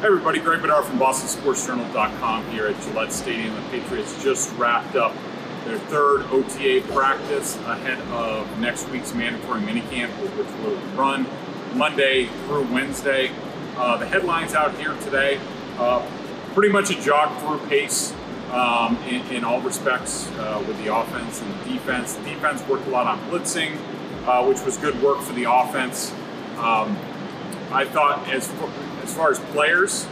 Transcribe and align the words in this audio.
Hey 0.00 0.06
everybody, 0.06 0.40
Greg 0.40 0.62
Bedard 0.62 0.86
from 0.86 0.98
BostonSportsJournal.com 0.98 2.46
here 2.52 2.68
at 2.68 2.80
Gillette 2.80 3.12
Stadium. 3.12 3.54
The 3.54 3.60
Patriots 3.68 4.24
just 4.24 4.50
wrapped 4.56 4.96
up 4.96 5.14
their 5.66 5.76
third 5.78 6.22
OTA 6.30 6.90
practice 6.90 7.56
ahead 7.66 7.98
of 8.08 8.58
next 8.58 8.88
week's 8.88 9.12
mandatory 9.12 9.60
minicamp, 9.60 10.08
which 10.38 10.48
will 10.64 10.78
run 10.96 11.26
Monday 11.74 12.30
through 12.46 12.62
Wednesday. 12.72 13.30
Uh, 13.76 13.98
the 13.98 14.06
headlines 14.06 14.54
out 14.54 14.74
here 14.78 14.94
today, 15.02 15.38
uh, 15.76 16.02
pretty 16.54 16.72
much 16.72 16.88
a 16.90 16.98
jog 17.02 17.38
through 17.42 17.58
pace 17.68 18.14
um, 18.52 18.96
in, 19.06 19.20
in, 19.26 19.44
all 19.44 19.60
respects 19.60 20.30
uh, 20.38 20.64
with 20.66 20.82
the 20.82 20.96
offense 20.96 21.42
and 21.42 21.52
the 21.60 21.74
defense. 21.74 22.14
The 22.14 22.24
defense 22.24 22.66
worked 22.66 22.86
a 22.86 22.90
lot 22.90 23.06
on 23.06 23.18
blitzing, 23.28 23.76
uh, 24.26 24.42
which 24.46 24.62
was 24.62 24.78
good 24.78 24.98
work 25.02 25.20
for 25.20 25.34
the 25.34 25.44
offense. 25.44 26.10
Um, 26.56 26.96
I 27.70 27.84
thought 27.84 28.26
as 28.30 28.48
as 29.10 29.16
far 29.16 29.30
as 29.32 29.40
players, 29.52 30.06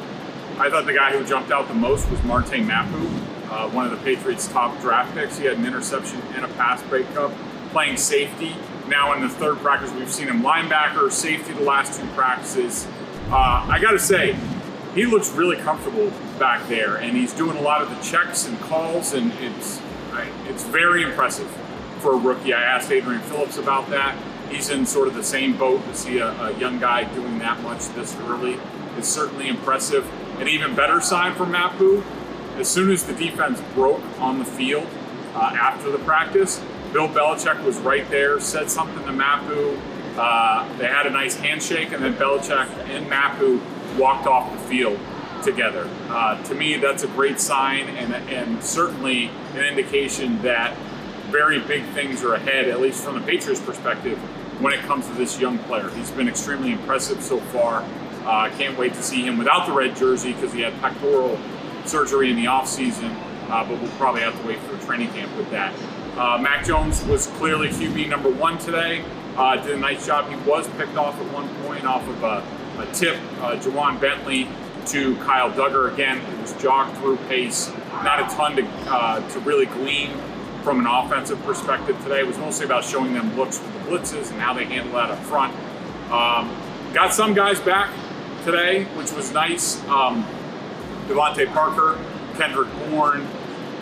I 0.59 0.69
thought 0.69 0.87
the 0.87 0.93
guy 0.93 1.17
who 1.17 1.25
jumped 1.25 1.53
out 1.53 1.69
the 1.69 1.75
most 1.75 2.11
was 2.11 2.21
Marte 2.25 2.59
Mapu, 2.59 3.07
uh, 3.49 3.71
one 3.71 3.85
of 3.85 3.93
the 3.93 3.97
Patriots' 3.99 4.49
top 4.49 4.79
draft 4.81 5.15
picks. 5.15 5.39
He 5.39 5.45
had 5.45 5.57
an 5.57 5.65
interception 5.65 6.21
and 6.35 6.45
a 6.45 6.49
pass 6.49 6.83
breakup, 6.83 7.31
playing 7.71 7.97
safety. 7.97 8.57
Now 8.89 9.15
in 9.15 9.23
the 9.23 9.29
third 9.29 9.59
practice, 9.59 9.93
we've 9.93 10.11
seen 10.11 10.27
him 10.27 10.43
linebacker, 10.43 11.13
safety 11.13 11.53
the 11.53 11.63
last 11.63 12.01
two 12.01 12.07
practices. 12.09 12.89
Uh, 13.31 13.67
I 13.71 13.79
got 13.81 13.93
to 13.93 14.01
say, 14.01 14.37
he 14.97 15.07
looks 15.07 15.31
really 15.31 15.59
comfortable 15.59 16.11
back 16.41 16.69
there, 16.69 16.97
and 16.97 17.17
he's 17.17 17.33
doing 17.33 17.57
a 17.57 17.61
lot 17.61 17.83
of 17.83 17.91
the 17.91 18.03
checks 18.03 18.49
and 18.49 18.59
calls, 18.63 19.15
and 19.15 19.33
it's 19.41 19.81
it's 20.49 20.65
very 20.65 21.05
impressive 21.05 21.47
for 22.01 22.15
a 22.15 22.17
rookie. 22.17 22.53
I 22.53 22.63
asked 22.63 22.91
Adrian 22.91 23.21
Phillips 23.23 23.59
about 23.59 23.91
that. 23.91 24.17
He's 24.51 24.71
in 24.71 24.87
sort 24.87 25.07
of 25.07 25.15
the 25.15 25.23
same 25.23 25.57
boat 25.57 25.85
to 25.85 25.95
see 25.95 26.19
a, 26.19 26.31
a 26.41 26.59
young 26.59 26.81
guy 26.81 27.05
doing 27.15 27.39
that 27.39 27.61
much 27.61 27.87
this 27.91 28.17
early 28.27 28.59
is 28.99 29.07
certainly 29.07 29.49
impressive. 29.49 30.07
An 30.41 30.49
even 30.49 30.75
better 30.75 31.01
sign 31.01 31.35
for 31.35 31.47
Mapu, 31.47 32.03
as 32.59 32.69
soon 32.69 32.91
as 32.91 33.05
the 33.05 33.15
defense 33.15 33.61
broke 33.75 34.03
on 34.19 34.39
the 34.39 34.45
field 34.45 34.87
uh, 35.35 35.55
after 35.59 35.91
the 35.91 35.99
practice, 35.99 36.61
Bill 36.93 37.09
Belichick 37.09 37.63
was 37.65 37.79
right 37.79 38.09
there, 38.11 38.41
said 38.41 38.71
something 38.71 39.05
to 39.05 39.13
Mapu. 39.13 39.79
Uh, 40.17 40.67
they 40.79 40.87
had 40.87 41.07
a 41.07 41.11
nice 41.11 41.37
handshake, 41.37 41.93
and 41.93 42.03
then 42.03 42.15
Belichick 42.15 42.69
and 42.89 43.09
Mapu 43.09 43.61
walked 43.99 44.27
off 44.27 44.51
the 44.53 44.59
field 44.69 44.99
together. 45.45 45.89
Uh, 46.09 46.43
to 46.45 46.55
me, 46.55 46.77
that's 46.77 47.05
a 47.05 47.09
great 47.09 47.39
sign, 47.39 47.89
and, 47.89 48.13
and 48.29 48.63
certainly 48.63 49.31
an 49.55 49.65
indication 49.65 50.41
that 50.43 50.77
very 51.31 51.61
big 51.61 51.85
things 51.91 52.25
are 52.25 52.35
ahead, 52.35 52.69
at 52.69 52.81
least 52.81 53.05
from 53.05 53.15
the 53.15 53.21
Patriots' 53.21 53.61
perspective, 53.61 54.19
when 54.61 54.73
it 54.73 54.81
comes 54.81 55.07
to 55.07 55.13
this 55.15 55.39
young 55.39 55.59
player. 55.61 55.89
He's 55.91 56.11
been 56.11 56.29
extremely 56.29 56.73
impressive 56.73 57.23
so 57.23 57.39
far. 57.39 57.85
Uh, 58.29 58.51
can't 58.59 58.77
wait 58.77 58.93
to 58.93 59.03
see 59.03 59.25
him 59.25 59.39
without 59.39 59.67
the 59.67 59.73
red 59.73 59.97
jersey 59.97 60.35
because 60.35 60.53
he 60.53 60.61
had 60.61 60.79
pectoral 60.83 61.39
surgery 61.87 62.29
in 62.29 62.37
the 62.37 62.45
offseason, 62.45 63.11
uh, 63.49 63.65
but 63.67 63.81
we'll 63.81 63.91
probably 63.93 64.21
have 64.21 64.39
to 64.39 64.47
wait 64.47 64.59
for 64.59 64.77
training 64.85 65.09
camp 65.13 65.35
with 65.39 65.51
that. 65.51 65.75
Uh, 66.19 66.37
Mac 66.37 66.63
Jones 66.63 67.03
was 67.07 67.29
clearly 67.39 67.71
QB 67.71 68.07
number 68.07 68.29
one 68.29 68.59
today. 68.59 69.03
Uh, 69.35 69.57
did 69.57 69.75
a 69.75 69.79
nice 69.79 70.05
job. 70.05 70.29
He 70.29 70.37
was 70.47 70.69
picked 70.77 70.99
off 70.99 71.19
at 71.19 71.33
one 71.33 71.49
point 71.65 71.87
off 71.87 72.07
of 72.07 72.23
a, 72.23 72.83
a 72.83 72.93
tip, 72.93 73.17
uh, 73.41 73.57
Ja'Whaun 73.57 73.99
Bentley 73.99 74.47
to 74.89 75.17
Kyle 75.25 75.51
Dugger. 75.51 75.91
Again, 75.95 76.19
it 76.19 76.43
was 76.43 76.53
jog 76.61 76.95
through 76.99 77.17
pace. 77.29 77.73
Not 78.05 78.21
a 78.21 78.37
ton 78.37 78.57
to, 78.57 78.67
uh, 78.91 79.27
to 79.31 79.41
really 79.41 79.65
glean 79.65 80.11
from 80.63 80.81
an 80.81 80.87
offensive 80.87 81.43
perspective 81.45 81.99
today. 82.03 82.19
It 82.19 82.27
was 82.27 82.37
mostly 82.37 82.67
about 82.67 82.85
showing 82.85 83.15
them 83.15 83.35
looks 83.39 83.57
for 83.57 83.73
the 83.73 83.79
blitzes 83.87 84.31
and 84.33 84.39
how 84.39 84.53
they 84.53 84.67
handle 84.67 84.97
that 84.97 85.11
up 85.11 85.19
front. 85.21 85.55
Um, 86.13 86.55
got 86.93 87.15
some 87.15 87.33
guys 87.33 87.59
back 87.59 87.91
today, 88.51 88.85
which 88.97 89.13
was 89.13 89.33
nice. 89.33 89.83
Um, 89.89 90.25
DeVante 91.07 91.53
Parker, 91.53 91.99
Kendrick 92.37 92.69
Bourne, 92.89 93.27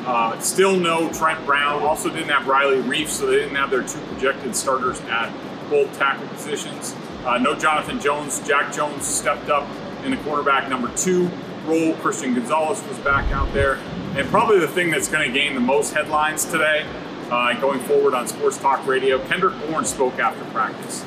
uh, 0.07 0.39
still 0.41 0.79
no 0.79 1.13
Trent 1.13 1.45
Brown. 1.47 1.83
Also 1.83 2.11
didn't 2.11 2.29
have 2.29 2.47
Riley 2.47 2.83
Reiff, 2.83 3.09
so 3.09 3.27
they 3.27 3.37
didn't 3.37 3.57
have 3.57 3.71
their 3.71 3.83
two 3.83 4.01
projected 4.13 4.57
starters 4.57 5.01
at 5.03 5.33
both 5.71 5.97
tackle 5.97 6.27
positions. 6.29 6.95
Uh, 7.25 7.39
no 7.39 7.55
Jonathan 7.55 8.01
Jones. 8.01 8.47
Jack 8.47 8.73
Jones 8.73 9.07
stepped 9.07 9.51
up 9.51 9.69
in 10.05 10.11
the 10.11 10.17
quarterback 10.19 10.69
number 10.69 10.93
two 10.97 11.31
role. 11.65 11.95
Christian 11.95 12.35
Gonzalez 12.35 12.83
was 12.89 12.99
back 12.99 13.31
out 13.33 13.53
there. 13.53 13.77
And 14.17 14.29
probably 14.29 14.59
the 14.61 14.69
thing 14.69 14.91
that's 14.91 15.09
going 15.09 15.31
to 15.31 15.37
gain 15.37 15.55
the 15.55 15.61
most 15.61 15.93
headlines 15.93 16.45
today, 16.45 16.87
uh, 17.31 17.59
going 17.61 17.81
forward 17.81 18.15
on 18.15 18.27
Sports 18.27 18.59
Talk 18.59 18.87
Radio, 18.87 19.25
Kendrick 19.27 19.55
Bourne 19.69 19.85
spoke 19.85 20.19
after 20.19 20.45
practice. 20.53 21.05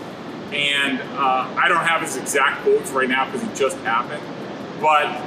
And 0.52 1.00
uh, 1.00 1.54
I 1.58 1.68
don't 1.68 1.86
have 1.86 2.02
his 2.02 2.18
exact 2.18 2.64
quotes 2.64 2.90
right 2.92 3.08
now 3.08 3.26
because 3.26 3.44
it 3.44 3.56
just 3.56 3.78
happened. 3.80 4.24
But 4.82 5.22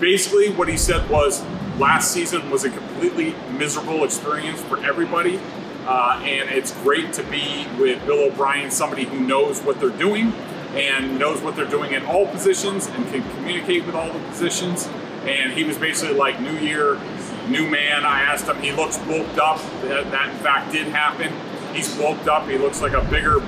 basically, 0.00 0.50
what 0.50 0.68
he 0.68 0.76
said 0.76 1.08
was 1.08 1.44
last 1.78 2.10
season 2.10 2.50
was 2.50 2.64
a 2.64 2.70
completely 2.70 3.34
miserable 3.52 4.04
experience 4.04 4.60
for 4.62 4.78
everybody. 4.84 5.40
Uh, 5.86 6.20
and 6.22 6.50
it's 6.50 6.72
great 6.82 7.14
to 7.14 7.22
be 7.24 7.66
with 7.78 8.04
Bill 8.04 8.30
O'Brien, 8.30 8.70
somebody 8.70 9.04
who 9.04 9.20
knows 9.20 9.60
what 9.62 9.80
they're 9.80 9.88
doing 9.88 10.34
and 10.74 11.18
knows 11.18 11.40
what 11.40 11.56
they're 11.56 11.64
doing 11.64 11.94
in 11.94 12.04
all 12.04 12.26
positions 12.26 12.88
and 12.88 13.06
can 13.08 13.22
communicate 13.36 13.86
with 13.86 13.94
all 13.94 14.12
the 14.12 14.18
positions. 14.28 14.86
And 15.24 15.52
he 15.52 15.64
was 15.64 15.78
basically 15.78 16.14
like, 16.14 16.40
New 16.40 16.58
Year, 16.58 17.00
new 17.48 17.68
man. 17.68 18.04
I 18.04 18.20
asked 18.20 18.46
him, 18.46 18.60
he 18.60 18.72
looks 18.72 18.98
bulked 18.98 19.38
up. 19.38 19.58
That, 19.82 20.10
that 20.10 20.28
in 20.28 20.36
fact 20.36 20.72
did 20.72 20.88
happen. 20.88 21.32
He's 21.74 21.94
bulked 21.96 22.28
up. 22.28 22.46
He 22.48 22.58
looks 22.58 22.82
like 22.82 22.92
a 22.92 23.02
bigger 23.10 23.40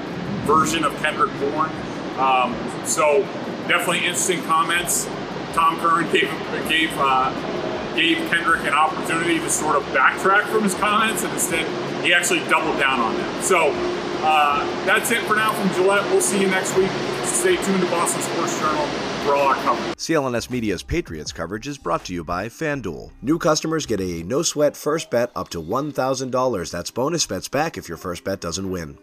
version 0.51 0.85
of 0.85 0.95
Kendrick 0.97 1.31
Bourne. 1.39 1.71
Um, 2.19 2.55
so 2.85 3.23
definitely 3.69 3.99
interesting 3.99 4.43
comments. 4.43 5.07
Tom 5.53 5.79
Curran 5.79 6.11
gave 6.13 6.31
gave 6.69 6.91
uh, 6.99 7.31
gave 7.95 8.19
Kendrick 8.31 8.63
an 8.67 8.75
opportunity 8.75 9.39
to 9.39 9.49
sort 9.51 9.77
of 9.77 9.83
backtrack 9.95 10.45
from 10.47 10.65
his 10.65 10.75
comments, 10.75 11.23
and 11.23 11.33
instead 11.33 11.67
he 12.05 12.13
actually 12.13 12.41
doubled 12.49 12.79
down 12.79 13.01
on 13.01 13.15
them. 13.17 13.43
So 13.43 13.71
uh, 14.23 14.65
that's 14.87 15.11
it 15.11 15.23
for 15.23 15.37
now 15.37 15.53
from 15.53 15.73
Gillette. 15.75 16.05
We'll 16.11 16.21
see 16.21 16.41
you 16.41 16.49
next 16.49 16.77
week. 16.77 16.91
Stay 17.25 17.57
tuned 17.57 17.81
to 17.81 17.91
Boston 17.91 18.23
Sports 18.23 18.59
Journal 18.59 18.87
for 19.25 19.35
all 19.35 19.49
our 19.49 19.55
coverage. 19.57 19.97
CLNS 19.97 20.51
Media's 20.51 20.83
Patriots 20.83 21.33
coverage 21.33 21.69
is 21.69 21.79
brought 21.79 22.05
to 22.07 22.15
you 22.15 22.25
by 22.25 22.49
FanDuel. 22.49 23.13
New 23.23 23.39
customers 23.39 23.87
get 23.87 24.01
a 24.01 24.23
no 24.25 24.43
sweat 24.43 24.77
first 24.77 25.11
bet 25.11 25.31
up 25.37 25.49
to 25.51 25.63
$1,000. 25.63 26.71
That's 26.71 26.91
bonus 26.91 27.27
bets 27.27 27.49
back 27.49 27.79
if 27.79 27.89
your 27.89 27.99
first 27.99 28.25
bet 28.25 28.41
doesn't 28.41 28.71
win. 28.71 28.99